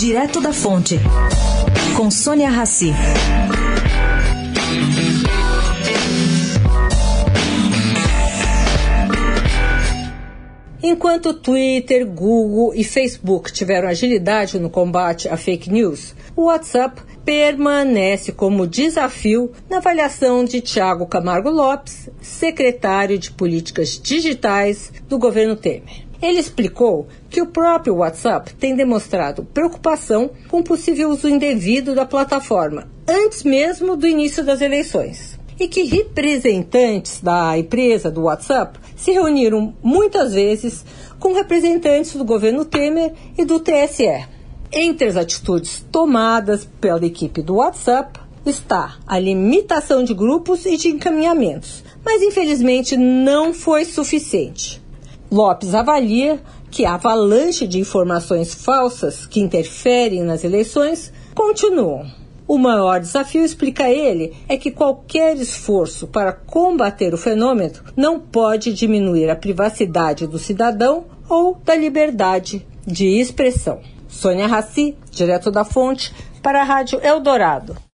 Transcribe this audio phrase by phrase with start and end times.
[0.00, 0.98] Direto da Fonte,
[1.94, 2.90] com Sônia Rassi.
[10.82, 18.32] Enquanto Twitter, Google e Facebook tiveram agilidade no combate à fake news, o WhatsApp permanece
[18.32, 26.09] como desafio na avaliação de Tiago Camargo Lopes, secretário de Políticas Digitais do governo Temer.
[26.22, 32.04] Ele explicou que o próprio WhatsApp tem demonstrado preocupação com o possível uso indevido da
[32.04, 39.12] plataforma antes mesmo do início das eleições e que representantes da empresa do WhatsApp se
[39.12, 40.84] reuniram muitas vezes
[41.18, 44.26] com representantes do governo Temer e do TSE.
[44.72, 50.88] Entre as atitudes tomadas pela equipe do WhatsApp está a limitação de grupos e de
[50.88, 54.80] encaminhamentos, mas infelizmente não foi suficiente.
[55.30, 62.06] Lopes avalia que a avalanche de informações falsas que interferem nas eleições continuam.
[62.48, 68.72] O maior desafio, explica ele, é que qualquer esforço para combater o fenômeno não pode
[68.72, 73.80] diminuir a privacidade do cidadão ou da liberdade de expressão.
[74.08, 77.76] Sônia Raci, direto da fonte, para a Rádio Eldorado.